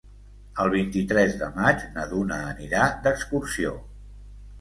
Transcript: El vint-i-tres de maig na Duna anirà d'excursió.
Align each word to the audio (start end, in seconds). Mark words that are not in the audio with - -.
El 0.61 0.69
vint-i-tres 0.75 1.35
de 1.41 1.49
maig 1.57 1.83
na 1.97 2.05
Duna 2.13 2.39
anirà 2.55 2.87
d'excursió. 3.05 3.75